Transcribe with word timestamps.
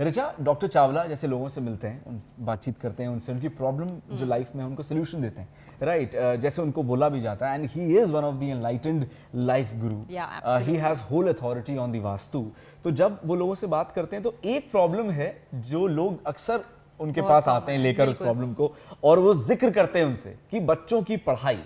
Richa 0.00 0.34
doctor 0.40 0.66
Chawla 0.66 1.04
जैसे 1.04 1.26
लोगों 1.26 1.48
से 1.48 1.60
मिलते 1.60 1.88
हैं 1.88 2.04
उन 2.04 2.20
बातचीत 2.40 2.78
करते 2.78 3.02
हैं 3.02 3.10
उनसे 3.10 3.32
उनकी 3.32 3.48
प्रॉब्लम 3.48 4.16
जो 4.16 4.26
लाइफ 4.26 4.54
में 4.54 4.62
है, 4.62 4.68
उनको 4.68 4.82
सोल्यूशन 4.82 5.22
देते 5.22 5.40
हैं। 5.40 5.48
राइट 5.82 6.10
right, 6.10 6.36
uh, 6.36 6.42
जैसे 6.42 6.62
उनको 6.62 6.82
बोला 6.82 7.08
भी 7.08 7.20
जाता 7.20 7.48
है 7.48 7.60
and 7.60 7.70
he 7.70 7.98
is 7.98 8.12
one 8.12 8.24
of 8.24 8.34
the 8.34 8.42
enlightened 8.42 9.06
life 9.34 9.70
guru 9.74 9.96
he 10.64 10.76
has 10.76 11.00
whole 11.10 11.32
authority 11.32 11.76
on 11.76 11.92
the 11.92 12.02
vastu 12.02 12.44
तो 12.84 12.90
जब 12.90 13.20
वो 13.24 13.36
लोगों 13.36 13.54
से 13.54 13.66
बात 13.66 13.92
करते 13.92 14.16
हैं 14.16 14.22
तो 14.22 14.34
एक 14.44 14.70
प्रॉब्लम 14.70 15.10
है 15.10 15.36
जो 15.54 15.86
लोग 15.86 16.26
अक्सर 16.26 16.60
उनके 17.00 17.22
पास 17.22 17.48
आते 17.48 17.72
हैं 17.72 17.78
लेकर 17.78 18.08
उस 18.08 18.18
प्रॉब्लम 18.18 18.52
को 18.52 18.72
और 19.04 19.18
वो 19.18 19.34
ज़िक्र 19.34 19.70
करते 19.70 19.98
हैं 19.98 20.06
उनसे 20.06 20.36
कि 20.50 20.60
बच्चों 20.60 21.02
की 21.02 21.16
पढ़ाई 21.16 21.58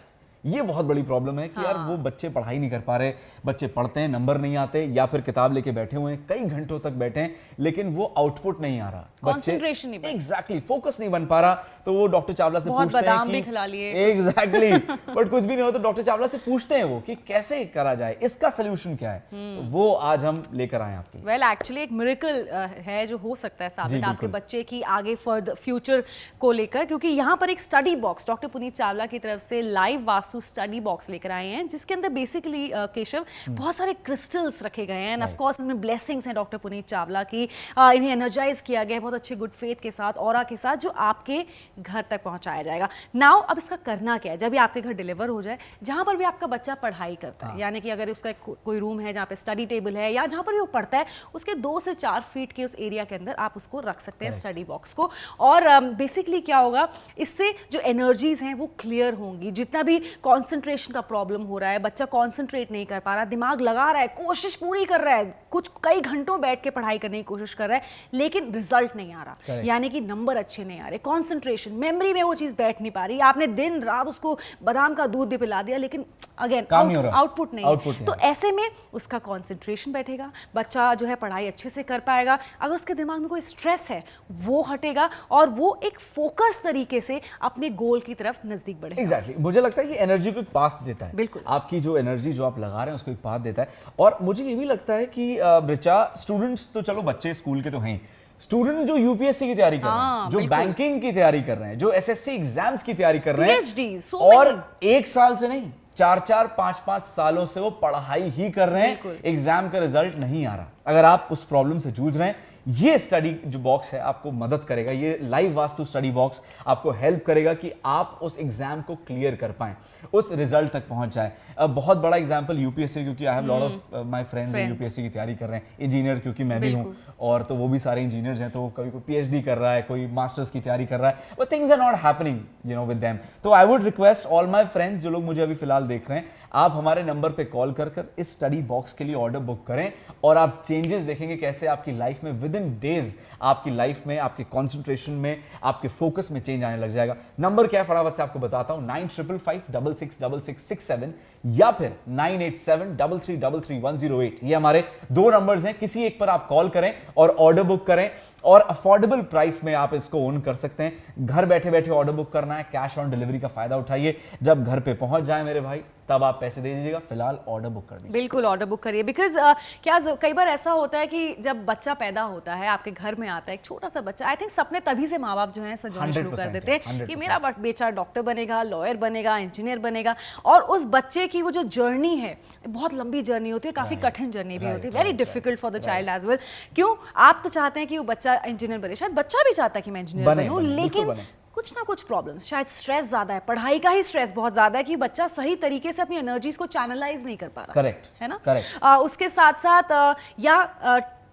ये 0.45 0.63
बहुत 0.63 0.87
बड़ी 0.87 1.03
प्रॉब्लम 1.03 1.39
है 1.39 1.49
कि 1.49 1.65
यार 1.65 1.77
हाँ। 1.77 1.89
वो 1.89 1.97
बच्चे 1.97 2.29
पढ़ाई 2.29 2.59
नहीं 2.59 2.71
कर 2.71 2.81
पा 2.81 2.97
रहे 2.97 3.13
बच्चे 3.47 3.67
पढ़ते 3.67 4.01
हैं 4.01 4.09
नंबर 4.09 4.39
नहीं 4.39 4.57
आते 4.57 4.85
या 4.97 5.07
फिर 5.07 5.21
किताब 5.21 5.53
लेके 5.53 5.71
बैठे 5.71 5.97
हुए 5.97 6.13
हैं 6.13 6.25
कई 6.29 6.39
घंटों 6.41 6.79
तक 6.81 6.91
बैठे 6.91 7.21
हैं 7.21 7.35
लेकिन 7.59 7.95
वो 7.95 8.05
आउटपुट 8.19 8.61
नहीं 8.61 8.81
आ 8.81 8.89
रहा। 8.91 9.07
Concentration 9.25 9.87
नहीं 9.87 10.01
एग्जैक्टली 10.01 10.61
फोकस 10.61 11.01
नहीं 11.01 11.11
बन 11.11 11.27
पा 11.27 11.41
रहा 11.41 11.55
तो 11.87 11.93
वो 11.93 12.07
डॉक्टर 12.07 12.33
चावला 12.33 12.61
से 12.61 12.71
पूछते 12.71 12.99
हैं 12.99 13.27
कि 13.27 13.33
भी 13.33 13.41
खिला 13.43 13.67
लिए, 13.67 13.93
एग्जैक्टली 14.07 14.71
बट 15.15 15.29
कुछ 15.31 15.43
भी 15.43 15.55
नहीं 15.55 15.63
हो 15.63 15.71
तो 15.71 15.79
डॉक्टर 15.79 16.03
चावला 16.03 16.27
से 16.27 16.39
पूछते 16.39 16.75
हैं 16.75 16.85
वो 16.85 17.01
कि 17.01 17.15
कैसे 17.29 17.65
करा 17.65 17.95
जाए 17.95 18.17
इसका 18.23 18.51
सोल्यूशन 18.51 18.97
क्या 18.97 19.13
है? 19.13 19.23
हम्म। 19.33 19.57
तो 19.57 19.69
वो 19.71 19.93
आज 19.93 20.25
हम 20.25 20.43
लेकर 20.53 20.83
आए 20.83 20.97
आपके 20.97 21.19
वेल 21.25 21.43
एक्चुअली 21.43 21.83
एक 21.83 21.93
मिरेकल 21.93 22.47
है 22.87 23.07
जो 23.07 23.17
हो 23.19 23.35
सकता 23.35 23.65
है 23.65 23.71
साबित 23.71 24.05
आपके 24.05 24.27
बच्चे 24.29 24.63
की 24.63 24.83
आगे 24.97 25.15
फॉर 25.15 25.55
फ्यूचर 25.55 26.05
को 26.41 26.53
लेकर 26.53 26.85
क्योंकि 26.85 27.09
यहाँ 27.09 27.37
पर 27.37 27.51
एक 27.51 27.61
study 27.61 27.97
box 27.99 28.27
doctor 28.27 28.49
Puneet 28.49 28.77
Chawla 28.77 29.07
की 29.07 29.19
तरफ़ 29.19 29.43
से 29.43 29.63
लाइव 29.63 30.05
वास्तु 30.31 30.41
स्टडी 30.43 30.81
बॉक्स 30.81 31.09
लेकर 31.11 31.31
आए 31.31 31.47
हैं 31.49 31.67
जिसके 31.69 31.95
अंदर 31.95 32.09
बेसिकली 32.11 32.71
केशव 32.95 33.25
बहुत 33.51 33.77
सारे 33.77 33.93
क्रिस्टल्स 34.01 34.63
रखे 34.63 34.87
गए 34.87 34.95
हैं। 34.97 35.17
ऑफ़ 35.23 35.35
कोर्स 35.37 35.61
इसमें 35.61 35.81
ब्लेसिंग्स 35.81 36.27
हैं 36.27 36.35
डॉक्टर 36.35 36.59
पुनीत 36.59 36.87
चावला 36.87 37.23
की। 37.25 37.49
अ, 37.79 37.91
इन्हें 37.93 38.11
एनर्जाइज 38.11 38.61
किया 38.61 38.85
गया 38.85 38.97
है 38.97 39.01
बहुत 39.01 39.15
अच्छे 39.15 39.37
गुड 39.37 39.51
फेथ 39.53 39.83
के 39.83 39.91
साथ 39.91 40.19
और 40.19 40.43
के 40.45 40.57
साथ 40.57 40.77
जो 40.79 40.91
आपके 40.91 41.45
घर 41.81 42.05
तक 42.11 42.23
पहुँचाया 42.23 42.63
जाएगा। 42.63 42.89
नाउ 43.15 43.41
अब 43.43 43.59
इसका 43.59 43.77
करना 43.87 44.17
क्या 44.19 44.33
है? 44.33 44.39
जब 44.39 44.55
ये 44.55 44.61
आपके 44.61 44.81
घर 44.81 44.93
डिलीवर 44.93 45.29
हो 45.29 45.41
जाए 45.43 45.59
जहाँ 45.83 46.05
पर 46.05 46.17
भी 46.17 46.25
आपका 46.25 46.47
बच्चा 46.47 46.75
पढ़ाई 46.77 47.17
करता 47.17 47.47
है 47.47 47.61
यानी 47.61 47.81
कि 47.81 47.91
अगर 47.91 48.11
उसका 48.11 48.33
कोई 48.65 48.79
रूम 48.79 49.01
है 49.01 49.13
जहाँ 49.13 49.27
पे 49.27 49.37
स्टडी 49.37 49.67
टेबल 49.67 49.97
है 49.97 50.13
या 50.13 50.27
जहाँ 50.27 50.43
पर 50.45 50.53
भी 50.53 50.59
वो 50.59 50.67
पढ़ता 50.71 50.99
है 50.99 51.07
उसके 51.35 51.55
दो 51.57 51.79
से 51.81 51.95
चार 51.97 52.21
फीट 52.33 52.53
के 52.53 52.65
उस 52.65 52.75
एरिया 52.79 53.05
के 53.05 53.15
अंदर 53.15 53.35
आप 53.41 53.57
उसको 53.57 53.81
रख 53.81 54.01
सकते 54.01 54.25
हैं 54.25 54.33
स्टडी 54.35 54.65
बॉक्स 54.65 54.95
को। 54.95 55.11
और 55.41 55.69
बेसिकली 55.97 56.41
क्या 56.43 56.59
होगा 56.59 56.89
इससे 57.19 57.53
जो 57.73 57.81
एनर्जीज 57.81 58.43
हैं 58.43 58.55
वो 58.55 58.67
क्लियर 58.79 59.15
होंगी। 59.15 59.51
जितना 59.53 59.83
भी 59.83 59.99
कॉन्सेंट्रेशन 60.23 60.93
का 60.93 61.01
प्रॉब्लम 61.03 61.43
हो 61.43 61.59
रहा 61.59 61.71
है 61.71 61.79
बच्चा 61.79 62.05
कॉन्सेंट्रेट 62.07 62.73
नहीं 62.73 62.87
कर 62.87 62.99
पा 63.01 63.15
रहा 63.15 63.25
दिमाग 63.27 63.61
लगा 63.61 63.91
रहा 63.93 64.03
है 64.03 64.09
कोशिश 64.17 64.55
पूरी 64.57 64.85
कर 64.85 65.01
रहा 65.01 65.15
है 65.15 65.25
कुछ 65.51 65.69
कई 65.85 66.01
घंटों 66.01 66.41
बैठ 66.41 66.63
के 66.63 66.71
पढ़ाई 66.71 66.99
करने 66.99 67.17
की 67.17 67.23
कोशिश 67.23 67.55
कर 67.55 67.69
रहा 67.69 67.77
है 67.77 67.83
लेकिन 68.15 68.53
रिज़ल्ट 68.55 68.97
नहीं 68.97 69.13
आ 69.15 69.23
रहा। 69.23 69.55
यानी 69.63 69.89
कि 69.89 70.01
नंबर 70.01 70.37
अच्छे 70.37 70.65
नहीं 70.65 70.81
आ 70.81 70.89
रहे 70.89 70.99
कॉन्सेंट्रेशन 71.01 71.73
मेमोरी 71.75 72.13
में 72.13 72.23
वो 72.23 72.35
चीज़ 72.35 72.55
बैठ 72.57 72.81
नहीं 72.81 72.91
पा 72.91 73.05
रही। 73.05 73.19
आपने 73.21 73.47
दिन 73.47 73.83
रात 73.83 74.07
उसको 74.07 74.39
बादाम 74.63 74.95
का 74.95 75.07
दूध 75.07 75.29
भी 75.29 75.37
पिला 75.37 75.63
दिया 75.63 75.79
लेकिन 75.79 76.05
अगेन। 76.39 76.67
आउटपुट 76.73 77.55
नहीं 77.55 77.65
Output 77.67 77.87
नहीं 77.87 78.07
तो 78.07 78.15
ऐसे 78.23 78.51
में 78.53 78.69
उसका 78.95 79.19
कॉन्सेंट्रेशन 79.21 79.93
बैठेगा 79.93 80.31
बच्चा 80.55 80.93
जो 80.95 81.07
है 81.07 81.15
पढ़ाई 81.17 81.47
अच्छे 81.47 81.69
से 81.71 81.83
कर 81.83 82.01
पाएगा। 82.01 82.39
अगर 82.61 82.75
उसके 82.75 82.95
दिमाग 82.95 83.21
में 83.21 83.29
कोई 83.29 83.41
स्ट्रेस 83.43 83.91
है 83.91 84.03
वो 84.45 84.63
हटेगा 84.63 85.09
और 85.31 85.49
वो 85.51 85.79
एक 85.85 85.99
फोकस 86.01 86.61
तरीके 86.65 87.01
से 87.01 87.21
अपने 87.43 87.71
गोल 87.83 88.01
की 88.01 88.15
तरफ़ 88.15 88.47
नज़दीक 88.47 88.81
बढ़ेगा। 88.81 89.03
Exactly 89.03 89.33
exactly. 89.33 89.45
मुझे 89.45 89.61
लगता 89.61 89.83
है 89.83 89.91
ये 89.91 89.97
एनर्जी 90.11 90.33
को 90.33 90.41
एक 90.41 90.49
पाथ 90.55 90.85
देता 90.85 91.07
है। 91.07 91.17
बिल्कुल। 91.17 91.43
आपकी 91.49 91.81
जो 91.81 91.97
एनर्जी 91.99 92.33
जो 92.33 92.45
आप 92.45 92.59
लगा 92.59 92.77
रहे 92.77 92.87
हैं 92.87 92.95
उसको 92.95 93.11
एक 93.11 93.19
पाथ 93.25 93.41
देता 93.41 93.63
है। 93.63 93.69
और 93.99 94.19
मुझे 94.23 94.45
ये 94.45 94.55
भी 94.55 94.65
लगता 94.67 94.95
है 94.95 95.07
कि 95.09 95.37
अ, 95.37 95.59
रिचा 95.67 96.05
स्टूडेंट्स 96.19 96.69
तो 96.75 96.83
चलो 96.83 97.03
बच्चे 97.03 97.35
स्कूल 97.35 97.61
के 97.63 97.71
तो 97.71 97.79
हैं। 97.81 98.01
स्टूडेंट 98.43 98.87
जो 98.87 98.97
यूपीएससी 98.97 99.47
की 99.47 99.55
तैयारी 99.55 99.79
कर 99.79 99.85
रहे 99.85 99.93
हाँ, 99.93 100.23
हैं 100.23 100.31
जो। 100.31 100.41
बैंकिंग 100.49 101.01
की 101.01 101.13
तैयारी 101.13 101.43
कर 101.43 101.59
रहे 101.59 101.69
हैं 101.69 101.79
जो 101.79 101.91
एसएससी 101.93 102.31
एग्ज़ाम्स 102.31 102.83
की 102.83 102.95
तैयारी 102.95 103.19
कर 103.21 103.37
रहे 103.37 103.53
हैं 103.53 104.01
और 104.15 104.79
एक 104.85 105.09
साल 105.09 105.37
से 105.37 105.49
नहीं 105.49 105.71
चार 105.97 106.21
चार 106.21 106.47
पाँच 106.59 106.77
पाँच 106.87 107.07
सालों 107.07 107.45
से 107.47 107.61
वो 107.61 107.71
पढ़ाई 107.83 108.29
ही 108.31 108.51
कर 108.51 108.69
रहे 108.69 108.87
हैं। 108.87 109.19
एग्ज़ाम 109.25 109.69
का 109.69 109.79
रिज़ल्ट 109.79 110.17
नहीं 110.19 110.45
आ 110.47 110.55
रहा। 110.55 110.67
अगर 110.87 111.05
आप 111.05 111.29
उस 111.33 111.45
प्रॉब्लम 111.45 111.79
से 111.79 111.91
जूझ 111.93 112.17
रहे 112.17 112.29
हैं 112.29 112.37
ये 112.67 112.99
स्टडी 112.99 113.31
जो 113.47 113.59
बॉक्स 113.59 113.93
है 113.95 114.01
आपको 114.01 114.31
मदद 114.33 114.65
करेगा 114.69 114.93
ये 114.93 115.19
लाइव 115.23 115.53
वास्तु 115.55 115.85
स्टडी 115.85 116.11
बॉक्स 116.11 116.43
आपको 116.67 116.91
हेल्प 116.93 117.25
करेगा 117.27 117.55
कि 117.55 117.73
आप 117.87 118.19
उस 118.23 118.39
एग्ज़ाम 118.39 118.83
को 118.83 118.95
क्लियर 119.07 119.37
कर 119.37 119.53
पाएँ 119.53 119.75
उस 120.15 120.33
रिज़ल्ट 120.33 120.73
तक 120.73 120.87
पहुँच 120.89 121.15
जाए। 121.15 121.33
अब 121.59 121.75
बहुत 121.75 121.99
बड़ा 121.99 122.17
एग्ज़ाम्पल 122.17 122.59
यूपीएससी 122.59 123.03
क्योंकि 123.05 123.25
I 123.25 123.35
have 123.35 123.47
lot 123.47 123.63
of 123.63 124.05
my 124.07 124.25
friends 124.25 124.57
UPSC 124.57 125.03
की 125.03 125.09
तैयारी 125.09 125.35
कर 125.35 125.49
रहे 125.49 125.59
हैं। 125.59 125.77
इंजीनियर 125.81 126.19
क्योंकि 126.19 126.45
मैं 126.45 126.61
भी 126.61 126.73
हूँ। 126.73 126.95
और 127.21 127.43
तो 127.43 127.55
वो 127.55 127.69
भी 127.69 127.79
सारे 127.79 128.03
इंजीनियर्स 128.03 128.41
हैं 128.41 128.51
तो 128.51 128.69
कोई 128.77 128.91
कोई 128.91 129.01
पीएचडी 129.07 129.41
कर 129.43 129.59
रहा 129.59 129.73
है 129.73 129.83
कोई 129.83 130.07
मास्टर्स 130.13 130.51
की 130.51 130.61
तैयारी 130.61 130.87
कर 130.87 131.01
रहा 131.01 131.11
है 131.11 131.37
but 131.41 131.53
things 131.53 131.73
are 131.73 131.79
not 131.79 131.95
happening 132.05 132.41
you 132.67 132.77
know 132.77 132.85
with 132.87 132.97
them 132.99 133.19
तो 133.45 133.53
I 133.53 133.67
would 133.67 133.85
request 133.85 134.27
all 134.27 134.47
my 134.49 134.65
friends 134.67 135.03
जो 135.03 135.11
लोग 135.11 135.25
मुझे 135.25 135.43
अभी 135.43 135.55
फ़िलहाल 135.55 135.87
देख 135.89 136.11
रहे 136.11 136.19
हैं 136.19 136.40
आप 136.53 136.73
हमारे 136.73 137.03
नंबर 137.03 137.33
पे 137.33 137.45
कॉल 137.45 137.73
कर 137.73 137.89
कर 137.89 138.07
इस 138.19 138.33
स्टडी 138.33 138.61
बॉक्स 138.63 138.93
के 138.93 139.05
लिए 139.05 139.15
ऑर्डर 139.15 139.39
बुक 139.39 139.67
करें 139.67 139.93
और 140.25 140.37
आप 140.37 140.63
चेंजेस 140.67 141.03
देखेंगे 141.05 141.37
कैसे 141.37 141.67
आपकी 141.67 141.93
लाइफ 141.99 142.25
में 142.25 142.31
विद 142.33 142.55
इन 142.55 142.71
डेज़ 142.81 143.15
आपकी 143.43 143.71
लाइफ 143.71 144.07
में, 144.07 144.17
आपके 144.19 144.45
कॉन्सेंट्रेशन 144.45 145.13
में, 145.13 145.43
आपके 145.63 145.89
फोकस 145.89 146.29
में 146.33 146.41
चेंज 146.41 146.65
आने 146.65 146.77
लग 146.77 146.91
जाएगा। 146.91 147.17
नंबर 147.41 147.67
क्या 147.67 147.83
फटाफट 147.85 148.17
से 148.17 148.23
आपको 148.23 148.39
बताता 148.39 148.75
हूँ, 148.75 148.85
nine 148.87 149.07
triple 149.07 149.39
five 149.39 149.63
double 149.71 149.95
six 149.95 150.21
double 150.23 150.41
six 150.41 150.63
six 150.63 150.87
seven 150.87 151.15
या 151.45 151.71
फिर 151.71 151.95
nine 152.09 152.43
eight 152.43 152.57
seven 152.57 152.97
double 152.97 153.19
three 153.19 153.37
double 153.37 153.61
three 153.61 153.79
one 153.81 153.97
zero 153.97 154.21
eight 154.23 154.41
ये 154.45 154.55
हमारे 154.55 154.85
दो 155.13 155.31
नंबर्स 155.31 155.65
हैं। 155.65 155.75
किसी 155.79 156.05
एक 156.05 156.19
पर 156.21 156.29
आप 156.29 156.47
कॉल 156.49 156.69
करें 156.69 156.95
और 157.17 157.31
ऑर्डर 157.31 157.63
बुक 157.63 157.87
करें 157.87 158.11
और 158.45 158.61
अफोर्डेबल 158.61 159.23
प्राइस 159.23 159.63
में 159.65 159.75
आप 159.75 159.95
इसको 159.95 160.19
ओन 160.19 160.41
कर 160.41 160.55
सकते 160.55 160.83
हैं। 160.83 161.27
घर 161.27 161.47
बैठे 161.47 161.71
बैठे 161.71 161.91
ऑर्डर 161.91 162.13
बुक 162.13 162.33
करना 162.33 162.55
है 162.55 162.63
कैश 162.63 162.99
ऑन 162.99 163.11
डिलीवरी 163.11 163.41
का 163.41 163.49
फ़ायदा 163.49 163.77
उठाइए। 163.77 164.17
जब 164.43 164.65
घर 164.65 164.81
पे 164.81 164.95
पहुँच 164.95 165.25
जाए 165.25 165.43
मेरे 165.45 165.61
भाई 165.61 165.83
तब 166.09 166.25
आप 166.25 166.39
पैसे 166.41 166.61
दे 166.61 166.75
दीजिएगा। 166.75 166.99
फ़िलहाल 166.99 167.39
ऑर्डर 167.49 167.69
बुक 167.69 167.89
कर 167.89 167.97
दीजिए। 167.97 168.13
बिल्कुल 168.13 168.47
ऑर्डर 168.47 168.67
बुक 168.67 168.83
करिए। 168.83 169.03
बिकॉज़ 169.03 169.39
uh, 169.39 169.55
क्या 169.83 169.99
कई 170.23 170.33
बार 170.33 170.49
ऐसा 170.49 170.71
होता 170.71 170.99
है 170.99 171.07
कि 171.07 171.35
जब 171.41 171.65
बच्चा 171.67 171.95
पैदा 171.95 172.23
होता 172.23 172.55
है 172.55 172.69
आपके 172.69 172.91
घर 172.91 173.15
में 173.15 173.29
आता 173.29 173.51
है 173.51 173.55
एक 173.55 173.65
छोटा 173.65 173.89
सा 173.89 174.01
बच्चा 174.01 174.27
आई 174.27 174.37
थिंक 174.37 174.51
सपने 174.51 174.81
तभी 174.81 175.07
से 175.07 175.19
माँ 175.19 175.35
बाप 175.37 175.53
जो 175.53 175.63
है 175.63 175.77
सजाने 175.77 176.13
शुरू 176.13 176.31
कर 176.31 176.49
देते 176.49 176.73
हैं 176.73 177.07
कि 177.07 177.17
मेरा 177.17 177.39
बट- 177.39 177.59
बेचा 177.59 177.91
डॉक्टर 177.91 178.23
बनेगा 178.23 178.63
लॉयर 178.63 178.97
बनेगा 178.97 179.37
इंजीनियर 179.39 179.79
बनेगा 179.79 180.15
और 180.45 180.63
उस 180.63 180.87
बच्चे 180.87 181.27
की 181.33 181.43
वो 181.43 181.51
जो 181.51 181.63
जर्नी 181.79 182.15
है 182.17 182.37
बहुत 182.69 182.95
लंबी 182.95 183.23
जर्नी 183.23 183.51
होती 183.51 183.69
है 183.69 183.73
काफ़ी 183.73 183.97
Right. 183.97 184.07
कठिन 184.07 184.31
जर्नी 184.31 184.59
भी 184.59 184.67
होती 184.67 184.89
है 184.89 184.95
very 184.95 185.13
difficult 185.15 185.59
for 185.59 185.71
the 185.71 185.79
child 185.81 186.09
as 186.11 186.25
well 186.27 186.39
क्यों? 186.75 186.95
आप 187.17 187.41
तो 187.45 187.49
चाहते 187.51 187.81
हैं 187.81 187.89
कि 187.89 187.99
वो 187.99 188.05
बच्चा 188.05 188.41
इंजीनियर 188.47 188.81
बने 188.81 188.97
शायद 188.97 189.13
बच्चा 189.15 189.43
भी 189.45 189.53
चाहता 189.53 189.79
है 189.79 189.83
कि 189.83 189.91
मैं 189.91 190.01
इंजीनियर 190.01 190.29
बने, 190.29 190.75
लेकिन 190.75 191.15
कुछ 191.55 191.73
ना 191.77 191.83
कुछ 191.83 192.03
प्रॉब्लम्स 192.03 192.47
शायद 192.47 192.67
स्ट्रेस 192.69 193.09
ज़्यादा 193.09 193.35
है 193.35 193.41
पढ़ाई 193.49 193.79
का 193.79 193.91
ही 193.91 194.03
स्ट्रेस 194.03 194.33
बहुत 194.33 194.53
ज़्यादा 194.53 194.79
है 194.79 194.85
कि 194.85 194.97
बच्चा 194.97 195.27
सही 195.29 195.57
तरीके 195.63 195.93
से 195.93 196.03
अपनी 196.03 196.17
एनर्जीज 196.17 196.57
को 196.57 196.67
चैनलाइज 196.67 197.25
नहीं 197.25 197.37
कर 197.37 197.49
पा 197.49 197.63
रहा 197.63 197.75
करेक्ट 197.75 198.07
है 198.23 198.29
ना? 198.29 198.39
करेक्ट 198.45 198.85
उसके 199.05 199.29
साथ 199.29 199.59
साथ 199.65 200.15
या 200.41 200.57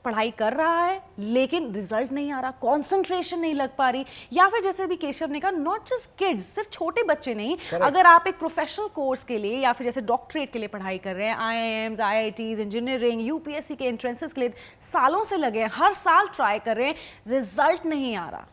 पढ़ाई 0.07 0.31
कर 0.39 0.53
रहा 0.53 0.83
है 0.83 0.99
लेकिन 1.19 1.71
रिज़ल्ट 1.73 2.11
नहीं 2.11 2.31
आ 2.31 2.39
रहा 2.39 2.51
कंसंट्रेशन 2.63 3.39
नहीं 3.39 3.53
लग 3.55 3.75
पा 3.77 3.89
रही। 3.89 4.05
या 4.33 4.47
फिर 4.49 4.61
जैसे 4.63 4.85
भी 4.87 4.95
केशव 4.97 5.31
ने 5.31 5.39
कहा 5.39 5.51
नॉट 5.53 5.89
जस्ट 5.89 6.09
किड्स 6.19 6.45
सिर्फ़ 6.45 6.69
छोटे 6.69 7.03
बच्चे 7.05 7.33
नहीं। 7.35 7.55
Correct. 7.57 7.83
अगर 7.83 8.05
आप 8.05 8.27
एक 8.27 8.37
प्रोफेशनल 8.39 8.87
कोर्स 8.95 9.23
के 9.23 9.37
लिए 9.37 9.59
या 9.59 9.73
फिर 9.73 9.85
जैसे 9.85 10.01
डॉक्टरेट 10.03 10.51
के 10.51 10.59
लिए 10.59 10.67
पढ़ाई 10.69 10.97
कर 10.97 11.15
रहे 11.15 11.27
हैं 11.27 11.35
आई 11.37 11.57
आई 11.57 11.85
AIIMS 11.85 12.01
I 12.01 12.17
I 12.17 12.31
Ts 12.37 12.59
engineering 12.59 13.21
UPSC 13.21 13.75
के 13.75 13.85
एंट्रेंसेस 13.85 14.33
के 14.33 14.41
लिए 14.41 14.53
सालों 14.83 15.23
से 15.23 15.37
लगे 15.37 15.59
हैं 15.59 15.69
हर 15.73 15.91
साल 15.93 16.27
ट्राई 16.35 16.59
कर 16.59 16.77
रहे 16.77 16.87
हैं 16.87 16.95
रिज़ल्ट 17.27 17.85
नहीं 17.85 18.15
आ 18.15 18.29
रहा। 18.29 18.45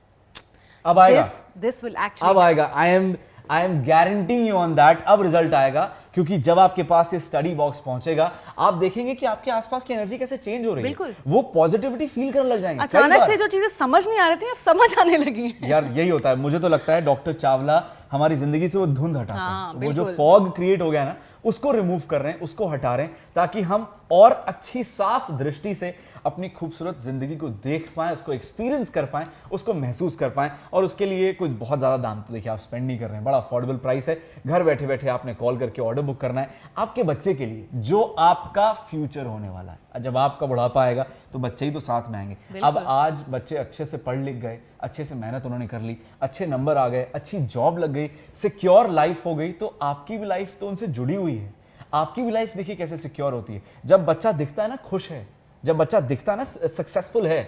अब 0.85 0.99
आएगा। 0.99 1.29
दिस 1.59 1.85
विल 1.85 1.95
अब 2.23 2.39
आएगा। 2.39 2.71
I 2.75 2.89
am 2.91 3.15
I 3.51 3.65
am 3.65 3.83
guaranteeing 3.85 4.47
you 4.49 4.55
on 4.57 4.75
that 4.75 5.03
अब 5.05 5.23
रिज़ल्ट 5.23 5.55
आएगा। 5.55 5.93
क्योंकि 6.15 6.39
जब 6.39 6.59
आपके 6.59 6.83
पास 6.83 7.13
ये 7.15 7.21
स्टडी 7.21 7.55
बॉक्स 7.55 7.79
पहुंचेगा 7.81 8.31
आप 8.59 8.75
देखेंगे 8.75 9.15
कि 9.15 9.27
आपके 9.27 9.51
आसपास 9.51 9.85
की 9.85 9.95
एनर्जी 9.95 10.19
कैसे 10.19 10.37
चेंज 10.37 10.67
हो 10.67 10.75
रही 10.75 10.85
है। 10.85 11.15
वो 11.27 11.43
पॉजिटिविटी 11.55 12.07
फील 12.07 12.33
करने 12.33 12.49
लग 12.51 12.63
जाएँगे। 12.63 12.83
अचानक 12.83 13.23
से 13.23 13.37
जो 13.37 13.47
चीज़ें 13.47 13.69
समझ 13.69 14.07
नहीं 14.09 14.19
आ 14.19 14.29
रही 14.29 14.37
थी 14.37 14.51
अब 14.51 14.57
समझ 14.57 14.89
आने 14.99 15.17
लगी 15.17 15.55
यार 15.63 15.85
यही 15.93 16.09
होता 16.09 16.29
है। 16.29 16.37
मुझे 16.37 16.59
तो 16.59 16.69
लगता 16.69 16.93
है 16.93 17.01
डॉक्टर 17.05 17.33
चावला 17.35 17.83
हमारी 18.15 18.37
ज़िंदगी 18.37 18.69
से 18.69 18.79
वो 18.79 18.87
धुंध 18.87 19.17
हटाते 19.17 19.39
हाँ, 19.39 19.73
हैं 19.73 19.87
वो 19.87 19.93
जो 19.93 20.05
फॉग 20.17 20.55
क्रिएट 20.57 20.83
हो 20.83 20.91
गया 20.91 21.05
ना 21.05 21.17
उसको 21.45 21.71
रिमूव 21.73 22.03
कर 22.11 22.23
रहे 22.23 22.33
हैं 22.33 22.41
उसको 22.41 22.67
हटा 22.69 22.95
रहे 22.97 23.07
हैं 23.07 23.17
ताकि 23.35 23.63
हम 23.63 23.87
और 24.13 24.33
अच्छी 24.49 24.85
साफ़ 24.85 25.33
दृष्टि 25.33 25.75
से 25.75 25.95
अपनी 26.27 26.49
खूबसूरत 26.49 27.01
ज़िंदगी 27.03 27.37
को 27.37 27.49
देख 27.65 27.91
पाएँ 27.97 28.13
उसको 28.13 28.33
एक्सपीरियंस 28.33 28.91
कर 28.91 29.05
पाएँ 29.07 29.27
उसको 29.53 29.75
महसूस 29.75 30.17
कर 30.17 30.29
पाएँ। 30.31 30.51
और 30.73 30.85
उसके 30.85 31.07
लिए 31.07 31.33
कुछ 31.33 31.51
बहुत 31.51 31.79
ज़्यादा 31.79 31.97
दाम 31.99 32.21
तो 32.21 32.35
देखिए 32.35 32.53
आप 32.53 32.59
स्पेंड 32.59 32.87
नहीं 32.87 32.99
कर 32.99 33.07
रहे 33.07 33.17
हैं। 33.17 33.25
बड़ा 33.25 33.39
अफोर्डेबल 33.39 33.77
प्राइस 33.77 34.09
है। 34.09 34.19
घर 34.47 34.63
बैठे 34.63 34.87
बैठे 34.87 35.09
आपने 35.09 35.35
कॉल 35.35 35.59
करके 35.59 35.83
ऑर्डर 35.83 36.03
बुक 36.03 36.21
करना 36.21 36.41
है। 36.41 36.51
आपके 36.79 37.03
बच्चे 37.03 37.35
के 37.35 37.47
लिए 37.47 37.69
जो 37.75 38.03
आपका 38.03 38.73
फ्यूचर 38.91 39.27
होने 39.27 39.49
वाला 39.49 39.73
है। 39.73 39.79
जब 39.95 40.17
आपका 40.17 40.47
बुढ़ापा 40.47 40.83
आएगा 40.83 41.07
तो 41.33 41.39
बच्चे 41.39 41.65
ही 41.65 41.71
तो 41.71 41.81
साथ 41.81 42.09
में 42.09 42.19
आएँगे। 42.19 42.61
अब 42.61 42.79
आज 42.79 43.25
बच्चे 43.29 43.57
अच्छे 43.57 43.85
से 43.85 43.97
पढ़ 43.99 44.19
लिख 44.19 44.37
गए 44.37 44.59
अच्छे 44.81 45.05
से 45.05 45.15
मेहनत 45.15 45.47
उन्होंने 45.47 45.67
कर 45.67 45.81
ली 45.81 45.97
अच्छे 46.23 46.47
नंबर 46.47 46.77
आ 46.77 46.89
गए 46.89 47.07
अच्छी 47.15 47.41
जॉब 47.41 47.79
लग 47.79 47.93
गई 47.93 48.11
सिक्योर 48.35 48.91
लाइफ 48.91 49.27
हो 49.27 49.35
गई 49.35 49.53
तो 49.53 49.77
आपकी 49.83 50.19
भी 50.19 50.27
लाइफ 50.27 50.57
तो 50.61 50.69
उनसे 50.69 50.87
जुड़ी 50.89 51.15
हुई 51.15 51.37
है। 51.37 51.53
आपकी 51.95 52.23
भी 52.23 52.31
लाइफ 52.31 52.57
देखिए 52.57 52.77
कैसे 52.77 52.97
सिक्योर 52.97 53.33
होती 53.33 53.55
है। 53.55 53.63
जब 53.87 54.05
बच्चा 54.07 54.33
दिखता 54.33 54.63
है 54.63 54.69
ना 54.69 54.77
खुश 54.85 55.11
है। 55.11 55.27
जब 55.65 55.77
बच्चा 55.77 56.01
दिखता 56.01 56.33
है 56.33 56.39
ना 56.39 56.45
सक्सेसफुल 56.45 57.27
है 57.27 57.43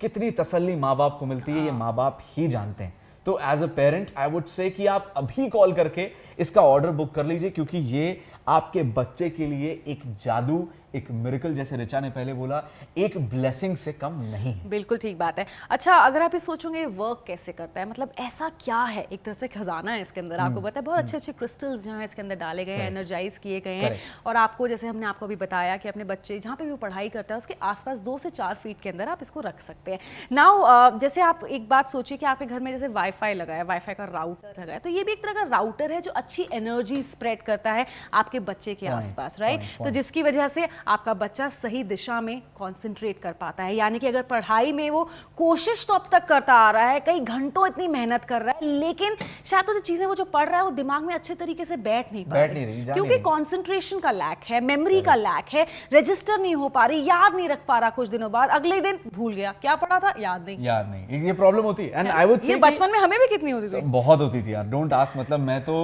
कितनी 0.00 0.30
तसल्ली 0.30 0.74
माँ 0.76 0.96
बाप 0.96 1.16
को 1.18 1.26
मिलती 1.26 1.52
है 1.52 1.64
ये 1.64 1.70
माँ 1.72 1.94
बाप 1.94 2.18
ही 2.22 2.48
जानते 2.48 2.84
हैं। 2.84 2.94
तो 3.26 3.38
as 3.42 3.62
a 3.62 3.66
parent 3.66 4.10
I 4.18 4.30
would 4.30 4.44
say 4.44 4.68
कि 4.70 4.86
आप 4.86 5.12
अभी 5.16 5.48
कॉल 5.48 5.72
करके 5.72 6.08
इसका 6.38 6.60
ऑर्डर 6.60 6.90
बुक 6.90 7.12
कर 7.14 7.26
लीजिए 7.26 7.50
क्योंकि 7.50 7.78
ये 7.78 8.20
आपके 8.46 8.82
बच्चे 8.82 9.28
के 9.30 9.46
लिए 9.46 9.82
एक 9.86 10.02
जादू 10.24 10.66
एक 10.94 11.10
मिरेकल 11.10 11.54
जैसे 11.54 11.76
रिचा 11.76 12.00
ने 12.00 12.08
पहले 12.10 12.32
बोला 12.34 12.62
एक 12.98 13.16
ब्लेसिंग 13.28 13.76
से 13.76 13.92
कम 13.92 14.14
नहीं 14.22 14.54
बिल्कुल 14.70 14.98
ठीक 14.98 15.18
बात 15.18 15.38
है। 15.38 15.46
अच्छा 15.70 15.94
अगर 15.96 16.22
आप 16.22 16.34
ये 16.34 16.40
सोचोगे 16.40 16.84
वर्क 16.86 17.22
कैसे 17.26 17.52
करता 17.52 17.80
है? 17.80 17.88
मतलब 17.90 18.12
ऐसा 18.20 18.48
क्या 18.60 18.82
है? 18.84 19.06
एक 19.12 19.22
तरह 19.22 19.34
से 19.34 19.48
खजाना 19.48 19.92
है 19.92 20.00
इसके 20.00 20.20
अंदर 20.20 20.36
आपको 20.36 20.54
हम्म, 20.54 20.64
पता 20.64 20.80
है 20.80 20.84
बहुत 20.86 20.98
अच्छे 20.98 21.16
अच्छे 21.16 21.32
क्रिस्टल्स 21.32 21.84
जो 21.84 21.92
हैं 21.92 22.04
इसके 22.04 22.22
अंदर 22.22 22.36
डाले 22.36 22.64
गए 22.64 22.72
हैं 22.72 22.86
एनर्जाइज 22.86 23.38
किए 23.38 23.60
गए 23.60 23.74
हैं। 23.74 23.96
और 24.26 24.36
आपको 24.36 24.68
जैसे 24.68 24.88
हमने 24.88 25.06
आपको 25.06 25.26
अभी 25.26 25.36
बताया 25.36 25.76
कि 25.76 25.88
अपने 25.88 26.04
बच्चे 26.04 26.38
जहाँ 26.38 26.56
पे 26.56 26.64
भी 26.64 26.70
वो 26.70 26.76
पढ़ाई 26.76 27.08
करता 27.08 27.34
है 27.34 27.38
उसके 27.38 27.54
आसपास 27.62 27.98
दो 28.00 28.18
से 28.18 28.30
चार 28.30 28.54
फीट 28.54 28.80
के 28.80 28.88
अंदर 28.88 29.08
आप 29.08 29.22
इसको 29.22 29.40
रख 29.40 29.60
सकते 29.60 29.92
हैं। 29.92 29.98
नाउ 30.32 30.98
जैसे 30.98 31.20
आप 31.22 31.44
एक 31.44 31.68
बात 31.68 31.88
सोचिए 31.88 32.18
कि 32.18 32.26
आपके 32.26 32.46
घर 32.46 32.60
में 32.60 32.70
जैसे 32.72 32.88
वाईफाई 32.90 33.34
लगा 33.34 33.54
है 33.54 33.64
वाईफाई 33.64 33.94
का 33.94 34.04
राउटर 34.12 34.60
लगा 34.60 34.72
है 34.72 34.78
तो 34.78 34.90
ये 34.90 35.04
भी 35.04 35.12
एक 35.12 35.22
तरह 35.22 35.32
का 35.32 35.48
राउटर 35.48 35.92
है 35.92 36.00
जो 36.00 36.10
अच्छी 36.12 36.48
एनर्जी 36.52 37.02
स्प्रेड 37.04 37.42
करता 37.42 37.72
है। 37.72 37.86
आपके 38.32 38.40
बच्चे 38.42 38.74
के 38.74 38.86
आसपास 38.88 39.40
राइट 39.40 39.60
तो 39.78 39.90
जिसकी 39.92 40.22
वजह 40.22 40.48
से 40.48 40.66
आपका 40.88 41.14
बच्चा 41.14 41.48
सही 41.50 41.82
दिशा 41.84 42.20
में 42.22 42.40
कॉन्सेंट्रेट 42.58 43.18
कर 43.22 43.32
पाता 43.34 43.64
है। 43.64 43.74
यानी 43.76 43.98
कि 43.98 44.06
अगर 44.08 44.22
पढ़ाई 44.24 44.72
में 44.72 44.88
वो 44.90 45.02
कोशिश 45.36 45.84
तो 45.88 45.94
अब 45.94 46.08
तक 46.12 46.24
करता 46.26 46.54
आ 46.56 46.70
रहा 46.70 46.88
है 46.88 47.00
कई 47.02 47.20
घंटों 47.20 47.66
इतनी 47.66 47.88
मेहनत 47.90 48.24
कर 48.24 48.42
रहा 48.42 48.54
है 48.54 48.68
लेकिन 48.78 49.16
शायद 49.44 49.66
तो 49.66 49.74
जो 49.74 49.80
चीज़ें 49.82 50.06
वो 50.06 50.14
जो 50.14 50.24
पढ़ 50.26 50.48
रहा 50.48 50.58
है 50.58 50.64
वो 50.64 50.70
दिमाग 50.72 51.02
में 51.04 51.14
अच्छे 51.14 51.34
तरीके 51.34 51.64
से 51.64 51.76
बैठ 51.78 52.12
नहीं 52.12 52.24
पा 52.24 52.44
रही, 52.44 52.84
क्योंकि। 52.86 53.18
कंसंट्रेशन 53.22 53.98
का 54.00 54.10
लैक 54.12 54.44
है 54.46 54.60
मेमोरी 54.62 55.00
का 55.02 55.14
लैक 55.16 55.52
है 55.52 55.66
रजिस्टर 55.92 56.38
नहीं 56.38 56.54
हो 56.54 56.68
पा 56.70 56.86
रही 56.86 57.04
याद 57.04 57.34
नहीं 57.34 57.48
रख 57.48 57.64
पा 57.68 57.78
रहा 57.78 57.90
कुछ 57.92 58.08
दिनों 58.08 58.30
बाद 58.32 58.48
अगले 58.52 58.80
दिन 58.80 58.98
भूल 59.14 59.34
गया 59.34 59.52
क्या 59.60 59.74
पढ़ा 59.76 59.98
था? 59.98 60.14
याद 60.18 60.46
नहीं। 60.46 60.64
याद 60.64 60.88
नहीं। 60.90 61.22
ये 61.22 61.32
प्रॉब्लम 61.34 61.64
होती 61.64 61.82
है। 61.84 61.90
एंड 61.90 62.08
आई 62.10 62.26
वुड 62.26 62.44
ये 62.44 62.56
बचपन 62.58 62.92
में 62.92 62.98
हमें 62.98 63.18
भी 63.18 63.26
कितनी 63.28 63.50
होती 63.50 63.68
थी? 63.68 63.80
बहुत 63.92 64.20
होती 64.20 64.42
थी 64.42 64.54
यार। 64.54 64.64
डोंट 64.66 64.92
आस्क 64.94 65.16
मतलब 65.16 65.40
मैं 65.42 65.60
तो 65.64 65.76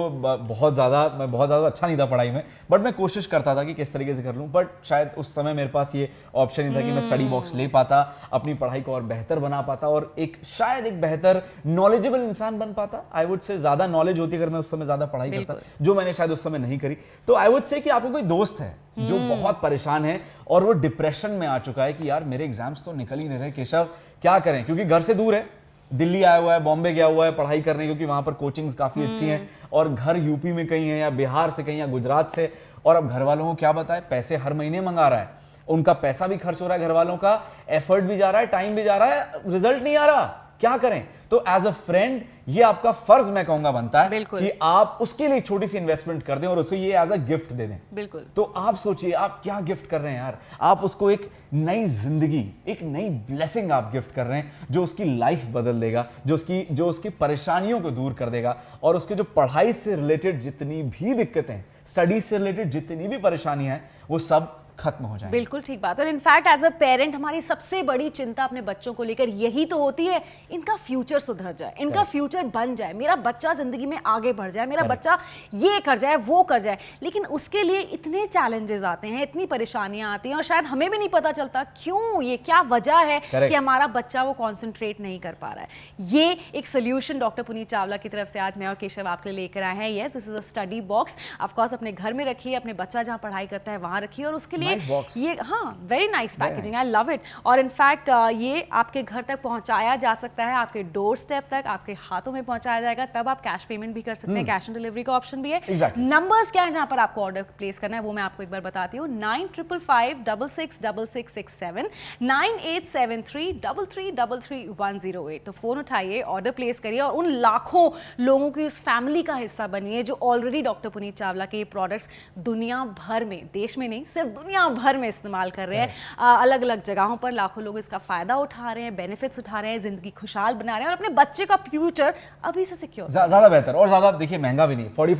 बहुत 0.49 0.73
ज़्यादा 0.73 1.07
मैं 1.19 1.31
बहुत 1.31 1.47
ज़्यादा 1.47 1.67
अच्छा 1.67 1.87
नहीं 1.87 1.97
था 1.97 2.05
पढ़ाई 2.07 2.31
में। 2.31 2.38
बट 2.71 2.81
मैं 2.81 2.93
कोशिश 2.93 3.25
करता 3.25 3.55
था 3.55 3.63
कि 3.63 3.73
किस 3.73 3.93
तरीके 3.93 4.15
से 4.15 4.23
कर 4.23 4.35
लूँ 4.35 4.47
बट 4.51 4.67
शायद 4.85 5.11
उस 5.17 5.33
समय 5.35 5.53
मेरे 5.53 5.69
पास 5.69 5.95
ये 5.95 6.09
ऑप्शन 6.35 6.63
नहीं 6.63 6.75
था 6.75 6.81
कि 6.81 6.91
मैं 6.91 7.01
स्टडी 7.01 7.25
बॉक्स 7.25 7.53
ले 7.55 7.67
पाता 7.67 8.01
अपनी 8.33 8.53
पढ़ाई 8.53 8.81
को 8.81 8.93
और 8.93 9.03
बेहतर 9.03 9.39
बना 9.39 9.61
पाता 9.61 9.89
और 9.89 10.13
एक 10.19 10.37
शायद 10.47 10.85
एक 10.85 11.01
बेहतर 11.01 11.41
नॉलेजेबल 11.65 12.21
इंसान 12.21 12.59
बन 12.59 12.73
पाता। 12.73 13.03
आई 13.13 13.25
वुड 13.25 13.41
से 13.41 13.57
ज़्यादा 13.57 13.87
नॉलेज 13.87 14.19
होती 14.19 14.35
अगर 14.35 14.49
मैं 14.49 14.59
उस 14.59 14.71
समय 14.71 14.85
ज़्यादा 14.85 15.05
पढ़ाई 15.05 15.31
करता 15.31 15.55
जो 15.81 15.95
मैंने 15.95 16.13
शायद 16.13 16.31
उस 16.31 16.43
समय 16.43 16.59
नहीं 16.59 16.79
करी। 16.79 16.97
तो 17.27 17.35
आई 17.35 17.49
वुड 17.49 17.63
से 17.63 17.79
कि 17.81 17.89
आपको 17.89 18.09
कोई 18.09 18.21
दोस्त 18.23 18.59
है 18.59 18.75
जो 18.99 19.19
बहुत 19.27 19.59
परेशान 19.61 20.05
है 20.05 20.19
और 20.47 20.63
वो 20.63 20.71
डिप्रेशन 20.73 21.31
में 21.31 21.47
आ 21.47 21.57
चुका 21.59 21.83
है 21.83 21.93
कि 21.93 22.09
यार 22.09 22.23
मेरे 22.23 22.45
एग्ज़ाम्स 22.45 22.83
तो 22.85 22.93
निकल 22.93 23.19
ही 23.19 23.27
नहीं 23.27 23.39
रहे 23.39 23.51
केशव 23.51 23.87
क्या 24.21 24.37
करें? 24.39 24.63
क्योंकि 24.65 24.83
घर 24.83 25.01
से 25.01 25.13
दूर 25.13 25.35
है। 25.35 25.47
दिल्ली 25.91 26.23
आया 26.23 26.35
हुआ 26.35 26.53
है 26.53 26.59
बॉम्बे 26.59 26.93
गया 26.93 27.05
हुआ 27.05 27.25
है 27.25 27.31
पढ़ाई 27.31 27.61
करने 27.61 27.85
क्योंकि 27.85 28.05
वहाँ 28.05 28.21
पर 28.21 28.33
कोचिंग्स 28.33 28.75
काफ़ी 28.75 29.03
अच्छी 29.03 29.25
हैं। 29.25 29.49
और 29.73 29.89
घर 29.89 30.17
यूपी 30.17 30.51
में 30.51 30.65
कहीं 30.67 30.89
है 30.89 30.97
या 30.99 31.09
बिहार 31.09 31.51
से 31.51 31.63
कहीं 31.63 31.77
या 31.79 31.87
गुजरात 31.87 32.31
से। 32.31 32.51
और 32.85 32.95
अब 32.95 33.09
घर 33.09 33.23
वालों 33.23 33.45
को 33.45 33.53
क्या 33.55 33.71
बताए 33.71 34.01
पैसे 34.09 34.37
हर 34.37 34.53
महीने 34.53 34.81
मंगा 34.81 35.07
रहा 35.07 35.19
है। 35.19 35.29
उनका 35.67 35.93
पैसा 35.93 36.27
भी 36.27 36.37
खर्च 36.37 36.61
हो 36.61 36.67
रहा 36.67 36.77
है 36.77 36.83
घर 36.83 36.91
वालों 36.91 37.17
का 37.17 37.41
एफर्ट 37.69 38.03
भी 38.03 38.17
जा 38.17 38.29
रहा 38.29 38.41
है 38.41 38.47
टाइम 38.47 38.75
भी 38.75 38.83
जा 38.83 38.97
रहा 38.97 39.09
है 39.09 39.41
रिज़ल्ट 39.47 39.83
नहीं 39.83 39.97
आ 39.97 40.05
रहा। 40.05 40.38
क्या 40.59 40.77
करें? 40.77 41.07
तो 41.31 41.43
एज 41.47 41.65
अ 41.65 41.71
फ्रेंड 41.71 42.21
ये 42.47 42.61
आपका 42.63 42.91
फ़र्ज़ 43.07 43.29
मैं 43.31 43.45
कहूँगा 43.45 43.71
बनता 43.71 44.01
है 44.03 44.23
कि 44.23 44.51
आप 44.61 44.97
उसके 45.01 45.27
लिए 45.27 45.41
छोटी 45.41 45.67
सी 45.67 45.77
इन्वेस्टमेंट 45.77 46.23
कर 46.23 46.39
दें 46.39 46.47
और 46.47 46.59
उसे 46.59 46.77
ये 46.77 46.97
एज 46.99 47.11
अ 47.11 47.15
गिफ्ट 47.27 47.53
दे 47.53 47.67
दें। 47.67 47.77
बिल्कुल। 47.93 48.25
तो 48.35 48.43
आप 48.43 48.75
सोचिए 48.75 49.11
आप 49.11 49.39
क्या 49.43 49.59
गिफ्ट 49.61 49.89
कर 49.89 50.01
रहे 50.01 50.11
हैं 50.11 50.19
यार? 50.19 50.37
आप 50.61 50.83
उसको 50.83 51.11
एक 51.11 51.29
नई 51.53 51.85
ज़िंदगी 51.85 52.45
एक 52.67 52.81
नई 52.83 53.09
ब्लेसिंग 53.29 53.71
आप 53.71 53.91
गिफ्ट 53.93 54.13
कर 54.15 54.25
रहे 54.25 54.39
हैं 54.39 54.67
जो 54.71 54.83
उसकी 54.83 55.05
लाइफ 55.19 55.45
बदल 55.53 55.79
देगा 55.79 56.05
जो 56.25 56.35
उसकी 56.35 56.65
जो 56.71 56.87
उसकी 56.87 57.09
परेशानियों 57.09 57.79
को 57.81 57.91
दूर 57.91 58.13
कर 58.13 58.29
देगा 58.29 58.57
और 58.83 58.95
उसके 58.95 59.15
जो 59.15 59.23
पढ़ाई 59.35 59.73
से 59.73 59.95
रिलेटेड 59.95 60.41
जितनी 60.41 60.81
भी 60.83 61.13
दिक्कतें 61.13 61.63
स्टडीज़ 61.87 62.23
से 62.23 62.37
रिलेटेड 62.37 62.69
जितनी 62.71 63.07
भी 63.07 63.17
परेशानियाँ 63.19 63.75
हैं 63.75 63.89
वो 64.09 64.19
सब 64.19 64.58
खत्म 64.79 65.05
हो 65.05 65.17
जाए 65.17 65.31
बिल्कुल 65.31 65.61
ठीक 65.61 65.81
बात। 65.81 65.99
और 65.99 66.07
इनफैक्ट 66.07 66.47
एज 66.47 66.65
अ 66.65 66.69
पेरेंट 66.79 67.15
हमारी 67.15 67.41
सबसे 67.41 67.81
बड़ी 67.83 68.09
चिंता 68.11 68.43
अपने 68.43 68.61
बच्चों 68.63 68.93
को 68.93 69.03
लेकर 69.03 69.29
यही 69.37 69.65
तो 69.65 69.77
होती 69.77 70.05
है 70.05 70.21
इनका 70.51 70.75
फ्यूचर 70.77 71.19
सुधर 71.19 71.53
जाए 71.53 71.73
इनका 71.79 72.03
फ्यूचर 72.05 72.45
बन 72.49 72.75
जाए 72.75 72.93
मेरा 72.95 73.15
बच्चा 73.21 73.53
ज़िंदगी 73.53 73.85
में 73.85 73.97
आगे 74.07 74.33
बढ़ 74.33 74.51
जाए 74.51 74.65
मेरा 74.65 74.83
बच्चा 74.85 75.17
ये 75.55 75.79
कर 75.81 75.97
जाए 75.97 76.15
वो 76.27 76.41
कर 76.43 76.61
जाए 76.61 76.77
लेकिन 77.03 77.25
उसके 77.37 77.63
लिए 77.63 77.79
इतने 77.93 78.25
चैलेंजेस 78.27 78.83
आते 78.85 79.07
हैं 79.07 79.21
इतनी 79.23 79.45
परेशानियाँ 79.47 80.13
आती 80.13 80.29
हैं 80.29 80.35
और 80.35 80.43
शायद 80.43 80.65
हमें 80.65 80.89
भी 80.91 80.97
नहीं 80.97 81.09
पता 81.09 81.31
चलता 81.33 81.63
क्यों 81.75 82.21
ये 82.23 82.37
क्या 82.39 82.61
वजह 82.69 82.97
है 83.03 83.19
कि 83.25 83.53
हमारा 83.53 83.87
बच्चा 83.89 84.23
वो 84.23 84.33
कॉन्सेंट्रेट 84.35 84.99
नहीं 85.01 85.19
कर 85.19 85.33
पा 85.41 85.47
रहा 85.47 85.61
है। 85.61 86.07
ये 86.09 86.37
एक 86.55 86.67
सोल्यूशन 86.67 87.19
डॉक्टर 87.19 87.43
पुनीत 87.43 87.67
चावला 87.69 87.97
की 87.97 88.09
तरफ़ 88.09 88.29
से 88.29 88.39
आज 88.39 88.57
मैं 88.57 88.67
और 88.67 88.75
केशव 88.75 89.07
आपके 89.07 89.29
लिए 89.29 89.39
लेकर 89.39 89.63
आए 89.63 89.75
हैं। 89.75 89.89
Yes 89.91 90.13
this 90.13 90.27
is 90.27 90.35
a 90.35 90.41
study 90.43 90.81
box 90.89 91.15
of course 91.41 91.73
अपने 91.73 91.91
घर 91.91 92.13
में 92.13 92.23
रखिए 92.25 92.55
अपने 92.55 92.73
बच्चा 92.75 93.03
जहाँ 93.03 93.17
पढ़ाई 93.23 93.47
करता 93.47 93.71
है 93.71 93.77
वहाँ 93.79 94.01
रखिए 94.01 94.25
और 94.25 94.35
उसके 94.35 94.57
लिए 94.57 94.68
Box. 94.77 95.17
ये 95.17 95.37
हाँ 95.41 95.77
very 95.89 96.07
nice 96.07 96.35
packaging 96.37 96.75
I 96.75 96.85
love 96.85 97.11
it 97.11 97.21
और 97.45 97.59
इनफैक्ट 97.59 98.09
ये 98.35 98.67
आपके 98.71 99.03
घर 99.03 99.21
तक 99.21 99.41
पहुँचाया 99.41 99.95
जा 99.95 100.13
सकता 100.15 100.45
है 100.45 100.55
आपके 100.55 100.83
डोर 100.93 101.17
स्टेप 101.17 101.47
तक 101.51 101.67
आपके 101.67 101.93
हाथों 101.99 102.31
में 102.31 102.43
पहुँचाया 102.43 102.81
जाएगा 102.81 103.05
तब 103.15 103.29
आप 103.29 103.41
कैश 103.41 103.63
पेमेंट 103.63 103.93
भी 103.95 104.01
कर 104.01 104.15
सकते 104.15 104.33
हैं 104.33 104.45
कैश 104.45 104.69
ऑन 104.69 104.75
डिलीवरी 104.75 105.03
का 105.03 105.13
ऑप्शन 105.13 105.41
भी 105.41 105.51
है. 105.51 105.93
नंबर्स 105.97 106.51
क्या 106.51 106.63
है 106.63 106.71
जहाँ 106.71 106.87
पर 106.87 106.99
आपको 106.99 107.23
ऑर्डर 107.23 107.43
प्लेस 107.57 107.79
करना 107.79 107.97
है 107.97 108.03
वो 108.03 108.11
मैं 108.13 108.23
आपको 108.23 108.43
एक 108.43 108.51
बार 108.51 108.61
बताती 108.61 108.97
हूँ। 108.97 109.07
Nine 109.09 109.47
triple 109.53 109.79
five 109.79 110.23
double 110.27 110.47
six 110.49 110.81
double 110.83 111.05
six 111.05 111.33
six 111.33 111.53
seven 111.59 111.89
nine 112.21 112.59
eight 112.73 112.87
seven 112.89 113.21
three 113.27 113.51
double 113.65 113.85
three 113.93 114.09
double 114.11 114.39
three 114.41 114.63
one 114.79 114.99
zero 114.99 115.29
eight 115.29 115.45
तो 115.45 115.51
फ़ोन 115.51 115.79
उठाइए 115.79 116.21
ऑर्डर 116.21 116.51
प्लेस 116.51 116.79
करिए 116.79 116.99
और 116.99 117.13
उन 117.15 117.29
लाखों 117.31 117.89
लोगों 118.19 118.49
की 118.51 118.65
उस 118.65 118.79
फैमिली 118.81 119.23
का 119.23 119.35
हिस्सा 119.35 119.67
बनिए 119.69 120.03
जो 120.03 120.17
ऑलरेडी 120.23 120.61
डॉक्टर 120.61 120.89
पुनीत 120.89 121.15
चावला 121.17 121.45
के 121.45 121.57
ये 121.57 121.63
प्रोडक्ट्स 121.71 122.09
दुनिया 122.39 122.83
भर 122.99 123.25
में 123.25 123.39
देश 123.53 123.77
में 123.77 123.87
नहीं 123.87 124.03
सिर्फ़ 124.13 124.29
दुनिया 124.31 124.58
भर 124.69 124.97
में 124.97 125.07
इस्तेमाल 125.09 125.51
कर 125.51 125.67
रहे 125.67 125.79
हैं। 125.79 126.37
अलग 126.37 126.61
अलग 126.61 126.83
जगहों 126.83 127.17
पर 127.17 127.31
लाखों 127.31 127.63
लोग 127.63 127.77
इसका 127.79 127.97
फ़ायदा 127.99 128.35
उठा 128.37 128.71
रहे 128.71 128.83
हैं 128.83 128.95
बेनिफिट्स 128.95 129.39
उठा 129.39 129.59
रहे 129.59 129.71
हैं 129.71 129.81
ज़िंदगी 129.81 130.09
खुशहाल 130.11 130.53
बना 130.53 130.77
रहे 130.77 130.81
हैं 130.81 130.91
और 130.91 130.97
अपने 130.97 131.09
बच्चे 131.15 131.45
का 131.45 131.55
फ्यूचर 131.69 132.13
अभी 132.43 132.65
से 132.65 132.75
सिक्योर 132.75 133.09
ज़्यादा 133.09 133.47
बेहतर। 133.49 133.73
और 133.73 133.87
ज़्यादा 133.87 134.11
देखिए 134.13 134.37
महँगा 134.37 134.65
भी 134.65 134.75
नहीं 134.75 134.89
फोर्टी 134.89 135.15